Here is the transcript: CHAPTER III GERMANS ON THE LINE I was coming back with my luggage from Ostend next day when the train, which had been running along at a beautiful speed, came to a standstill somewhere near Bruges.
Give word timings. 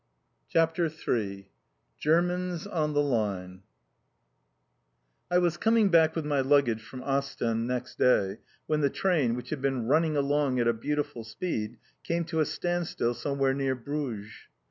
CHAPTER 0.49 0.85
III 0.87 1.47
GERMANS 1.99 2.65
ON 2.65 2.95
THE 2.95 3.03
LINE 3.03 3.61
I 5.29 5.37
was 5.37 5.57
coming 5.57 5.89
back 5.89 6.15
with 6.15 6.25
my 6.25 6.41
luggage 6.41 6.81
from 6.81 7.03
Ostend 7.03 7.67
next 7.67 7.99
day 7.99 8.39
when 8.65 8.81
the 8.81 8.89
train, 8.89 9.35
which 9.35 9.51
had 9.51 9.61
been 9.61 9.85
running 9.85 10.17
along 10.17 10.59
at 10.59 10.67
a 10.67 10.73
beautiful 10.73 11.23
speed, 11.23 11.77
came 12.03 12.23
to 12.25 12.39
a 12.39 12.45
standstill 12.45 13.13
somewhere 13.13 13.53
near 13.53 13.75
Bruges. 13.75 14.31